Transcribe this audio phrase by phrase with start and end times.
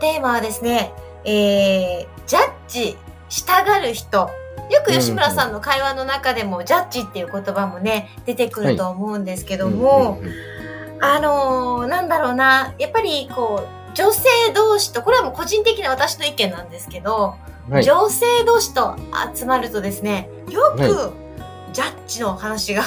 [0.00, 0.92] テーマはですね
[1.24, 2.96] えー、ジャッジ
[3.28, 4.30] したがる人。
[4.70, 10.20] よく吉村さんの会話の中でも、ジャッジっていう言葉もね出てくると思うんですけども、
[11.00, 17.34] あのーなんだろうな、やっぱりこう、女性同士と、これはもう個人的な私の意見なんですけど、
[17.68, 17.84] はい。
[17.84, 18.96] 女性同士と
[19.34, 21.12] 集まるとですね、よく、は
[21.72, 22.84] ジャッジの話が、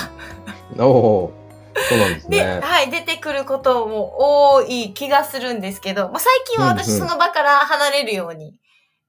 [0.80, 1.43] おおー、
[1.90, 2.60] そうなんですで、ね。
[2.62, 8.56] はい、出てくることも多い気がするんですけど、まあ、最近は私その場から離れるように、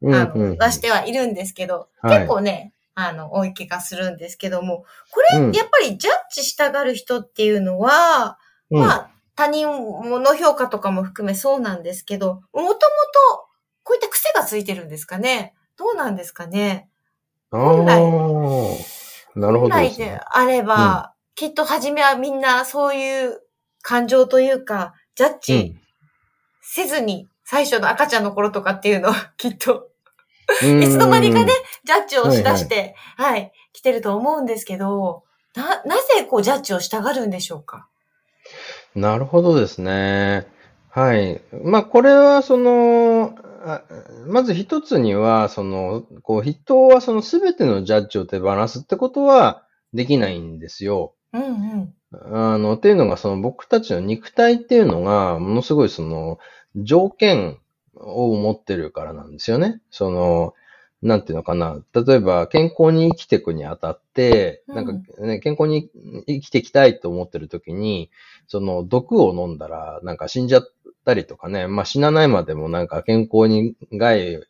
[0.03, 2.19] うんあの、うん出してはいるんですけど、はい。
[2.19, 5.53] 結構ね、あの、多い気がするんですけども、これ、うん。
[5.53, 8.39] やっぱりジャッジしたがる人っていうのは、
[8.71, 8.81] うん。
[8.81, 12.79] まあ、他人の評価とかも含めそうなんですけど、もともと
[13.83, 15.55] こういった癖がついてるんですかね？
[15.77, 16.89] どうなんですかね？
[17.51, 18.79] あ本来ー
[19.35, 20.07] なるほ本来どですね。
[20.07, 23.41] であれば、きっと初めはみんなそういう
[23.83, 25.77] 感情というか、ジャッジ
[26.63, 29.89] せずに、最初の赤ちゃんの頃とかっていうのは きっと、
[30.63, 31.53] うんいつの間にかね、
[31.85, 35.25] ジャッジをしだして、はい、来てると思うんですけど、
[35.55, 37.89] な、なぜこうジャッジをしたがるんでしょうか？
[38.95, 40.47] なるほどですね。
[40.91, 41.41] はい。
[41.65, 43.35] まあ、これは、その、
[43.67, 43.83] あ
[44.27, 51.14] まず一つには、その、こう、人はその全てのジャッジを手放すってことはできないんですよ。
[51.35, 51.95] うんうん。
[52.55, 56.39] あの、っていうのが、その僕たちの肉体っていうのが、ものすごいその、
[56.77, 57.59] 条件
[57.97, 59.81] を持ってるからなんですよね。
[59.91, 60.55] その、
[61.03, 61.85] なんていうのかな。
[61.95, 65.91] 例えば、健康に生きていくにあたって、うんなんかね、健康に
[66.29, 68.11] 生きていきたいと思ってる時に、
[68.49, 70.69] その、毒を飲んだら、なんか死んじゃっ
[71.05, 74.47] たりとかね、まあ死なないまでもなんか健康に害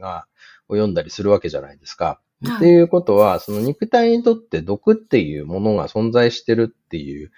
[0.00, 0.26] が
[0.70, 2.20] 及んだりするわけじゃないですか。
[2.44, 7.30] はいっていうことは、その肉体にとって毒っていうものが存在してるっていう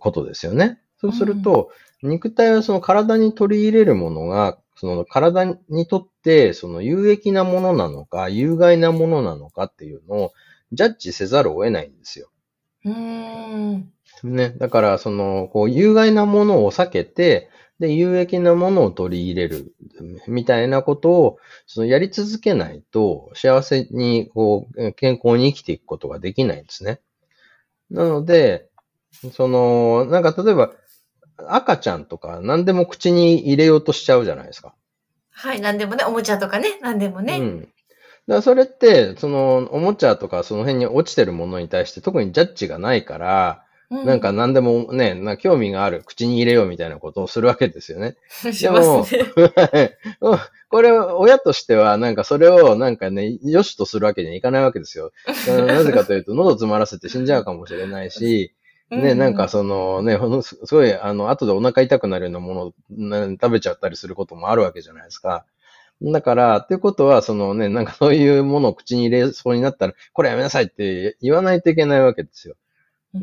[0.00, 0.80] ことですよね。
[0.98, 1.70] そうすると、
[2.02, 10.32] 肉体はその体に取り入れるものが、その体にとってその有益なものなのか、有害なものなのかっていうのを
[10.72, 12.28] ジャッジせざるを得ないんですよ。
[12.84, 12.92] うー
[13.76, 13.92] ん。
[14.22, 14.50] ね。
[14.58, 17.48] だから、その、こう、有害なものを避けて、
[17.78, 19.74] で、有益なものを取り入れる、
[20.26, 27.00] みたいなことを、その、やり続けないと、幸せに、こう、健康に生きていくことができないんですね。
[27.90, 28.68] なので、
[29.32, 30.72] その、なんか、例えば、
[31.38, 34.74] 赤ちゃんとか何でも口に入れようとしちゃうじゃないですか。
[35.30, 37.38] はい、なんでもね、おもちゃとかね、なんでもね。
[37.38, 37.60] うん。
[37.60, 37.70] だか
[38.26, 48.16] らそれって、その、おもちゃとかその辺に落ちてるものに対して特にジャッジがないから、うなんか、何でもね、な興味がある、口に入れようみたいなことをするわけですよね。
[48.52, 49.32] しますね。
[50.20, 50.38] うん
[50.68, 55.12] これ、親としては、なんかそれを、なんかね、良しとするわけにはいかないわけですよ。
[55.46, 58.52] なぜかというと、 喉詰まらせて死んじゃうかもしれないし、
[58.90, 65.44] ね、なんかそのね、ほんのすすごい、あの、後でお腹痛くなるようなものをね食べちゃったりすることもあるわけじゃないですか。
[66.02, 72.54] だから、っていうことは、そのね、なんかそういうものを口に入れそうになったら、これやめなさいって言わないといけないわけですよ。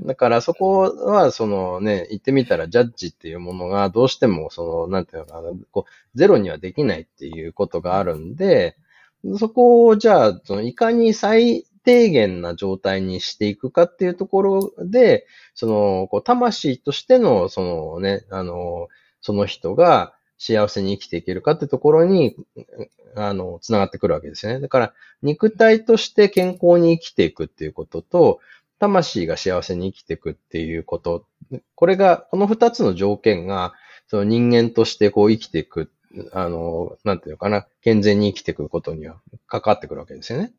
[0.04, 8.78] だからそこは、そのね、言ってみたらジャッジっていうものがどうしても、その、なんていうのかな、こう、ゼロにはできないっていうことがあるんで、
[9.38, 18.90] そこをじゃあ、そのいかに最低限な状態にしていくかっていうところで、その、こう、魂としての、そのね、あの、
[19.22, 22.36] その人が幸せに生きていけるかってところに、
[23.16, 24.60] あの、つながってくるわけですね。
[24.60, 28.40] だから、肉体として健康に生きていくっていうことと、
[28.83, 31.25] 魂が幸せに生きていくっていうこと、
[31.75, 33.73] これが、この二つの条件が、
[34.07, 35.89] その人間としてこう生きていく、
[36.33, 40.53] あの、なんていうのかな、健全に生きていくことには関わってくるわけですよね。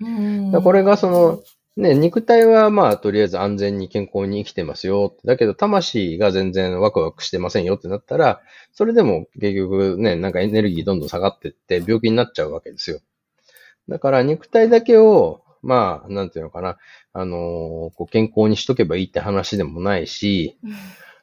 [0.00, 1.42] うんこれがその、
[1.76, 5.14] ね、肉体はまあ、とりあえず安全に健康に生きてますよ。
[5.26, 8.40] だけど、魂が全然ワクワクしてませんよってなったら、
[8.72, 13.00] それでも結局ね、なんかエネルギーどんどん下がってって病気になっちゃうわけですよ。
[13.88, 16.78] だから肉体だけを、まあ、なんていうのかな、
[17.18, 20.58] あのーこう健康にしとけばいいって話でもないし、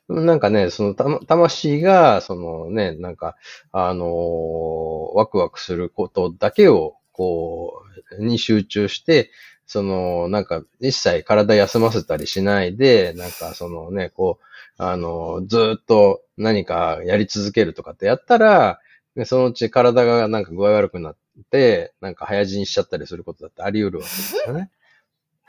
[0.10, 3.36] なんかね、そのた魂が、そのね、なんか、
[3.72, 7.84] あのーワクワクすることだけを、こ
[8.18, 9.30] う、に集中して、
[9.68, 14.46] その、なんか、一切体休ませたりしないで、なんか、そのね、こう、
[14.78, 18.80] あのずっと何かやり続けるとかってやったら、
[19.26, 21.16] そのうち体がなんか具合悪くなっ
[21.52, 24.72] て、なんか早死にしちゃったりすることだってあり得るわけですよね。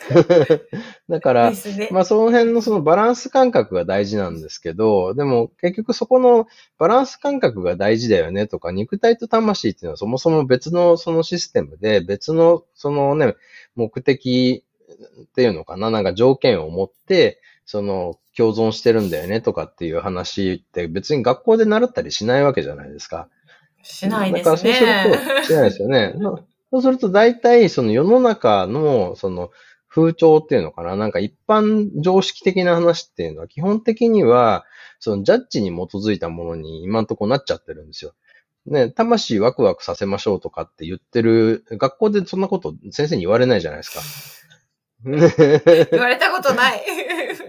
[1.09, 1.89] だからね。
[1.91, 6.47] まあその辺のそのバランス感覚が大事なんですけど、でも結局そこの
[6.79, 13.35] バランス感覚が大事だよねとか、肉体と魂っていうのはそもそも別のそのシステムで、別のそのね、
[13.77, 14.65] 目的
[15.23, 23.29] っていうのかな、なんか条件を持って、その共存してるんだよねとかっていう話って別に学校で習ったりしないわけじゃないですか。
[23.83, 25.45] しないでだからすそうすると、ね。
[25.45, 26.15] しないですよね。
[26.71, 29.51] そうすると大体その世の中のその
[29.95, 30.97] 風潮っていうのかな？
[30.97, 34.65] なんか一般常識的な話っていうのは基本的には
[34.99, 38.13] そのジャッジに基づいたものに今んとこなっちゃってるんですよ。
[38.67, 44.01] ね、魂ワクワクさせましょうとかって言ってる、学校でそんなこと先生に言われないじゃないですか。
[45.05, 46.83] 言われたことない。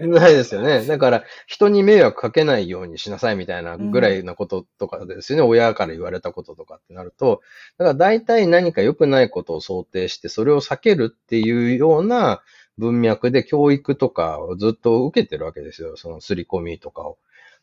[0.00, 0.84] ないですよね。
[0.84, 5.42] だから、人に迷惑かけないようにしなさいみたいなぐらいなこととかですよね。
[5.44, 7.40] 親から言われたこととかってなると、
[7.78, 12.42] だから大体何か良くないことを想定して、それを避けるっていうような
[12.78, 15.96] 文脈で教育とかをずっと受けてるわけですよ。
[15.96, 17.18] その刷り込みとかを。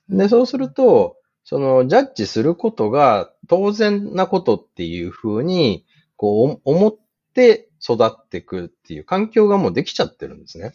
[0.10, 5.86] で、そうすると、その、ジャッジすることが当然なことっていうふうに、
[6.16, 6.96] こう、思っ
[7.34, 10.74] て育っていくっていう環境がもうできちゃってるんですね。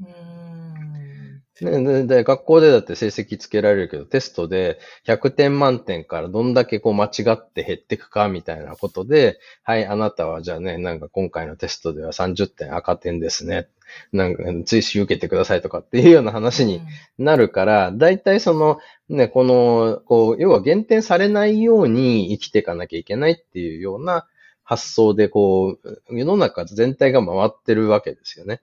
[0.00, 13.68] うーんねでで、学校でだって成績つけられるけど、テストで100点満点からどんだけこう間違って減っていくかみたいなことで、はい、あなたはじゃあね、なんか今回のテストでは30点赤点ですね。
[14.12, 16.80] なんか追試受けてくださいとかっていうような話に
[17.18, 18.78] なるから、大体その、
[19.08, 24.26] ね、この、こう、要は減点されないように生きていかなきゃいけないっていうような
[24.64, 28.60] 発想で、こう、世の中全体が回ってるわけですよね。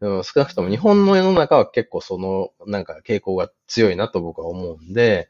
[0.00, 5.28] うん少なくとも日本の世の中は結構その、なんか傾向が強いなと僕は思うんで、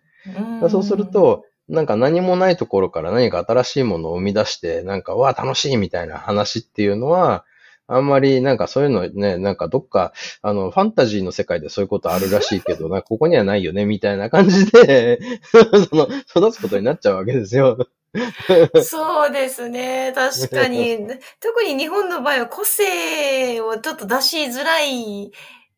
[0.61, 7.45] うんそうする、と、なんか何もないところから何か新しいものを生み出して、なんか、わあ、楽しいみたいな話っていうのは、
[7.91, 10.13] あんまりなんかそういうのね、なんかどっか、
[10.43, 15.21] あの、ファンタジーの世界でそういうことあるらしいけど、 なここにはないよね、みたいな感じで、
[15.89, 17.89] その、育つことになっちゃうわけですよ。
[18.85, 20.13] そうですね。
[20.15, 20.99] 確かに。
[21.41, 25.31] 特に日本の場合は個性をちょっと出しづらい、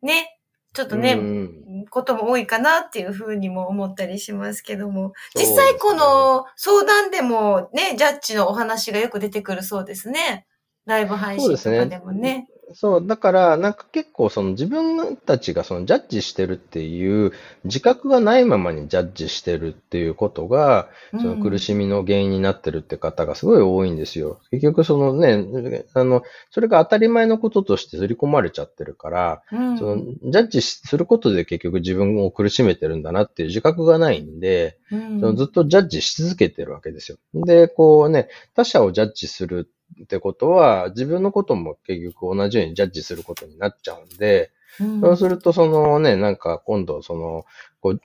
[0.02, 0.38] ね。
[0.72, 5.12] ちょっとね、うんことも多いかなっていうふうにも思ったりしますけども。
[5.34, 10.46] 実際この相談でもね、ジャッジのお話がよく出てくるそうですね。
[10.86, 12.48] ライブ配信とかでもね。
[12.74, 17.32] そう、だから、なんか結構その自分たちがそのジャッジしてるっていう
[17.64, 24.40] 自覚がないままにジャッジしてるっていうことが、その苦しみの原因になってるって方がすごい多いんですよ。
[24.50, 37.18] 結局そのね、あの、それが当たり前のこととして刷り込まれちゃってるから、うん、そのジャッジすることで結局自分を苦しめてるんだなっていう自覚がないんで、うんそのずっとジャッジし続けてるわけですよ。
[37.34, 39.79] で、こうね、他者をジャッジするって
[40.20, 44.50] ことは、自分のことも結局同じようにジャッジすることになっちゃうんで、
[44.80, 47.44] うんそうするとそのね、なんか今度その、
[47.80, 48.00] こう、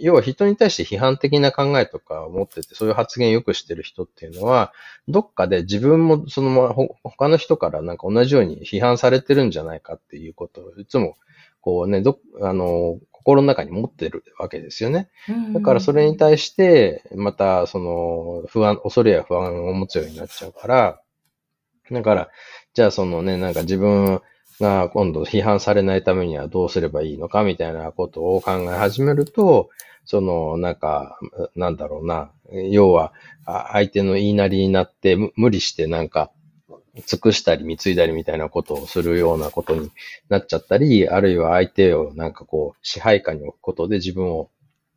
[0.00, 4.72] 要は人に対して批判的な考えとかを持ってて、そういう発言よくしてる人っていうのは、
[5.08, 11.16] どっかで自分もそのままほ他の人からなんか同じように批判されてるんじゃないかっていうことをいつも
[11.64, 15.08] こうね、ど、あの、心の中に持ってるわけですよね。
[15.54, 21.00] だからそれに対して、また、その、不安、恐れや不安を持つようになっちゃうから、
[21.90, 22.28] だから、
[22.74, 24.20] じゃあそのね、なんか自分
[24.60, 29.70] が今度批判されないためにはどうすればいいのかみたいなことを考え始めると、
[30.04, 31.18] その、なんか、
[31.56, 32.30] なんだろうな、
[32.70, 33.12] 要は、
[33.46, 36.30] 相手の言いなりになって、無理してなんか、
[37.06, 39.90] 尽くしたり貢いだりみたいなことをするようなことに
[40.28, 44.48] なっちゃったり、あるいは相手をなんかこう支配下に置くことで自分を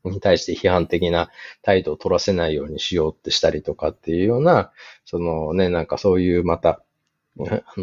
[0.10, 1.30] に対して批判的な
[1.62, 4.72] 態度を取らせないようにしようってしたりとかっていうような、
[5.06, 6.82] そのね、なんかそういうまた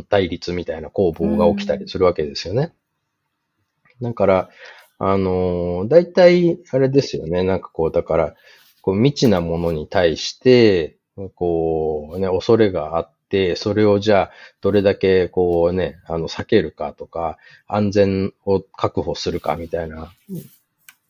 [0.09, 2.73] 対立みたいな攻防が起きたりするわけですよね。
[4.01, 4.51] だから、
[4.99, 8.35] あのー、大体あれですよね、なんかこう、だから、
[8.83, 10.97] こう未知なものに対して、
[11.35, 20.13] こうね、恐れがあって、それをじゃあ、どれだけこうね、あの、避けるかとか、安全を確保するかみたいな、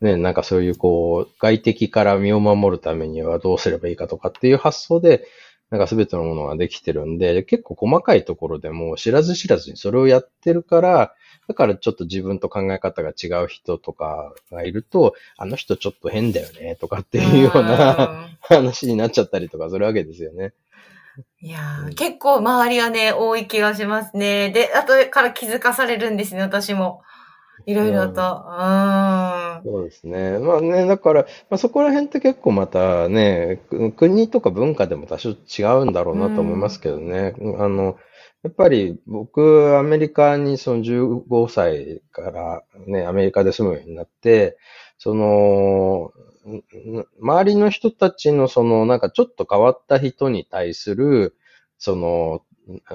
[0.04, 5.26] ね、なんかそういうこう、外敵から身を守るためにはどうすればいいかとかっていう発想で、
[5.70, 11.14] なんか全てのものができてるんで、結構細かいところでも知らず知らずにそれをやってるから、
[11.48, 20.52] だからちょっと自分と考え方が違う人とかがいると、あの人ちょっと変だよねとかっていうような話になっちゃったりとかするわけですよね。
[21.40, 24.50] いやー、結構周りはね、多い気がしますね。
[24.50, 27.00] で、後から気づかされるんですね、私も。
[27.66, 28.20] いろいろと。
[28.22, 30.38] あそうですね。
[30.38, 37.34] まあね、だから、まあ、そこら辺って結構またね、く国とか文化でも多少違うんだろうなと思いますけどね。
[37.58, 37.96] あの、
[38.42, 44.58] やっぱり僕、アメリカにその15歳からね、アメリカで住むようになって、
[44.98, 46.12] その、
[46.46, 51.36] んん周りの人たちのその、なんかちょっと変わった人に対する、
[51.78, 52.53] その、ん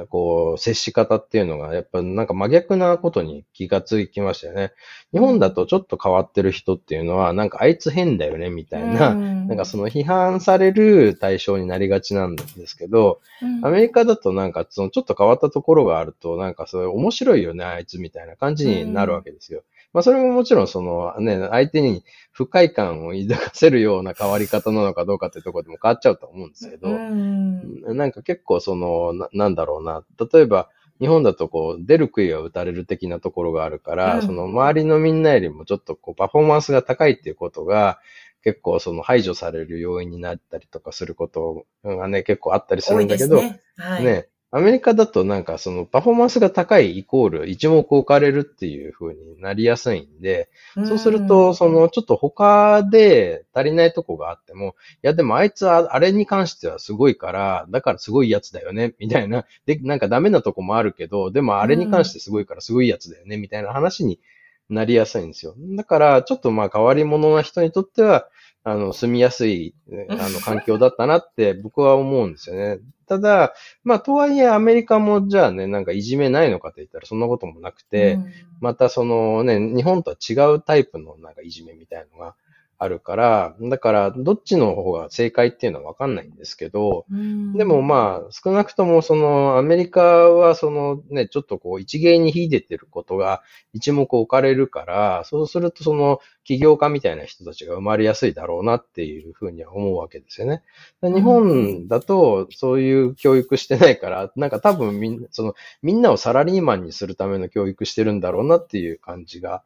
[0.09, 4.71] こう、接し方っていうのが、やっぱなんか真逆なことに気がつきましたよね。
[5.13, 13.19] 日本だとちょっと変わってる人っていうのは、なんかあいつ変だよね、みたいな、ななんかその批判される対象になりがちなんですけど、
[13.63, 19.63] アメリカだとなんかそのちょっと変わったところがあると、なんかそれ面白いよね、あいつみたいな感じになるわけですよ。
[19.93, 30.69] まあそれももちろんそのね、相手に不快感を抱かせるような変わり方なのかどうかっていうところでも変わっちゃうと思うんですけど、うんなんか結構その、ななんだろうな、例えば、
[30.99, 37.99] 日本だとこう、出る杭は打たれる的なところがあるから、うんその周りのみんなよりもちょっとこう、パフォーマンスが高いっていうことが、
[38.43, 43.59] 結構その排除される要因になったりとかすることがね、結構あったりす多るんだけど、ね。
[43.75, 44.05] はい。
[44.05, 50.49] ね、アメリカだとなんかそのパフォーマンスが高いイコール一目置かれるっていう風になりやすいんで、
[50.87, 54.71] そうすると、その、ちょっと他で足りないとこがあっても、い
[55.03, 59.45] や、でもあいつはあれに関してはすごいから、だからすごいやつだよね、みたいな。
[59.67, 64.19] で、なんかダメなとこもあるけど、でもあれに関してすごいからすごいやつだよね、みたいな話に
[64.67, 65.53] なりやすいんですよ。
[65.75, 68.27] だから、ちょっとまあ変わり者な人にとっては、
[68.71, 72.79] あの、住みやすい、え あの、環境だったなって僕は思うんですよね。
[73.07, 82.35] ただ、まあ、とはいえアメリカもじゃあね、なんかいじめないのかと言ったらそんなこともなくて、うんまたそのね、日本とは違うタイプのなんかいじめみたいのが
[82.81, 93.43] あるから、だからどっちの方が正解っていうのはわかんないんですけど、うんでもまあ少なくともそのアメリカはそのね、ちょっとこう一芸に秀でてることが
[93.73, 100.63] 一目置かれるから、そうするとその起業家みたいな人たちが生まれやすいだろうなっていうふうには思うわけですよね。
[101.01, 109.63] で日本だとそういう教育してないから、なんか多分みんな、そのみんなをサラリーマンにするための教育してるんだろうなっていう感じが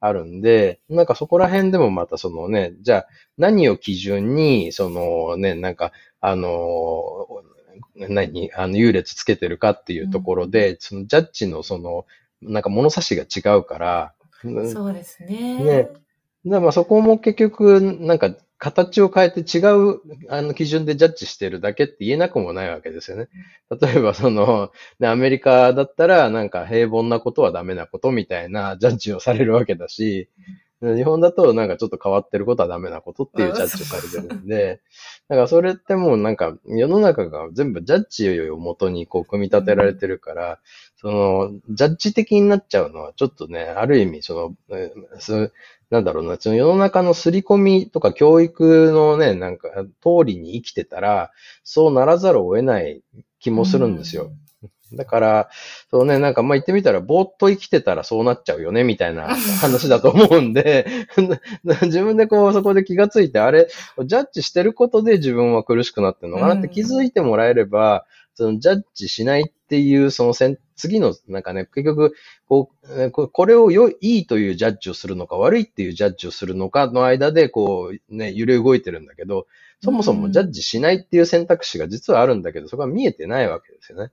[0.00, 3.06] あるんで、なんかそこら辺でもまたそのね、じゃあ
[3.38, 7.26] 何を基準に、そのね、なんか、あの、
[7.94, 12.06] 何、あの優劣つけてるかっていうところで、そのジャッジのその、
[12.42, 14.12] なんか物差しが違うから、
[14.44, 14.72] うん。
[14.72, 15.64] そうですね。
[15.64, 15.88] ね。
[16.44, 23.28] でまあそこも結局、なんか形を変えて違うあの基準でジャッジしてるだけって言えなくもないわけですよね。
[23.80, 30.30] 例えばその、ね、アメリカだったらなんか平凡なことはダメなことみたいなジャッジをされるわけだし、
[30.82, 34.80] 日本だとなんかちょっと変わってることはダメなことっていうジャッジをされてるんで、
[35.28, 40.60] だからそれってもうなんか世の中が全部ジャッジをもとにこう組み立てられてるから、
[40.96, 44.78] そのジャッジ的になっちゃうのはちょっとね、ある意味その、
[45.88, 49.68] なんだろうな、その世の中の刷り込みとか教育のね、なんか
[50.02, 51.30] 通りに生きてたら、
[51.64, 53.02] そうならざるを得ない
[53.38, 54.30] 気もするんですよ。
[54.92, 55.48] だから、
[55.90, 60.86] そうね、なんかまあ言ってみたら、ぼーっと生きてたらそうなっちゃうよね、みたいな 話だと思うんで、
[61.82, 63.68] 自分でこう、そこで気がついて、あれ、
[64.04, 72.14] ジャッジしてることで自分は苦しくなってるのかなって気づいてもらえれば、そのジャッジしないっていう、その選次の、なんかね、結局、
[72.46, 79.46] こう、えーここれを良い、いいというジャッジをするのか、悪いっていうジャッジをするのかの間で、こう、ね、揺れ動いてるんだけど、
[79.82, 84.10] そもそもジャッジしないっていう選択肢が実はあるんだけど、そこは見えてないわけですよね。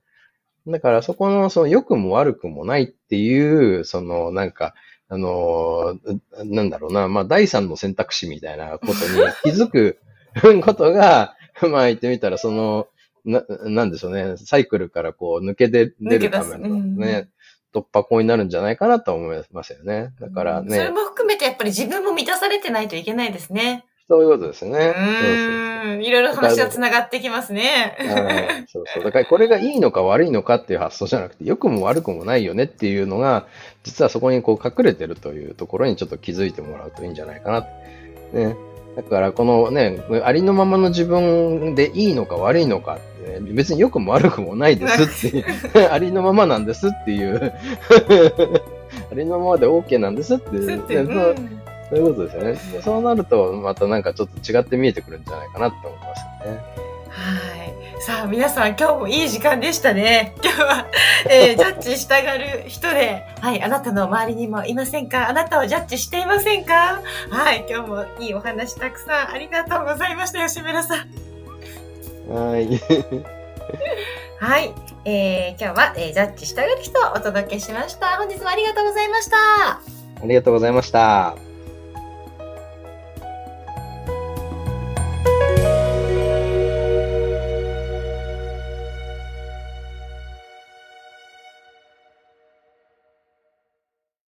[0.68, 4.74] だからそこの、その良くも悪くもないっていう、そのなんか、
[5.10, 8.98] あのーなんだろうな、まあ第三の選択肢みたいなことに
[9.44, 10.00] 気づく
[10.64, 12.88] ことが、まあ言ってみたら、その、
[13.26, 17.30] な、なんでしょうね、サイクルからこう抜け出出るためのね、
[17.74, 20.14] 突破口になるんじゃないかなと思いますよね。
[20.20, 23.86] だからそれね、も含めてやっぱり自分も満たされてないといけないですね。
[24.14, 24.94] そういうことですね。
[24.96, 26.04] ーん。
[26.04, 27.98] いろいろ話が繋がってきますね。
[27.98, 29.04] そうそうはいそうそう。
[29.04, 33.48] だからこれがいいのか悪いのかっていう発想じゃなくて、良くも悪くもないよねっていうのが、
[33.84, 37.62] 実はそこにこう隠れてるというところにちょっと気づいてもらうといいんじゃないかな。
[38.40, 38.56] ね。
[38.96, 45.46] だからこのね、ありのままの自分でいいのか悪いのかって、ね、別に良くも悪くもないですっていう、
[45.90, 47.52] ありのままなんですっていう、
[49.12, 51.63] ありのままで OK なんですってう
[51.96, 52.54] そういうことですよね。
[52.72, 56.62] でそうなると、またなんかちょっと違って見えてくるんじゃないかなって思いますよね。
[57.10, 57.74] はい。
[58.02, 60.34] さあ、皆さん、今日もいい時間でしたね。
[60.44, 60.88] 今日は、
[61.30, 65.30] えー ジャッジしたがる人で、はい、あなたの周りにもいませんか？
[65.30, 67.02] あなたをジャッジしていませんか？
[67.30, 72.34] はい、今日もいいお話たくさんありがとうございました、吉村さん。
[72.34, 72.68] はい。
[74.40, 74.74] はい。
[75.06, 78.18] えー、今日は、えージャッジしたがる人をお届けしました。
[78.18, 79.38] 本日もありがとうございました。
[79.38, 79.80] あ
[80.26, 81.53] りがとうございました。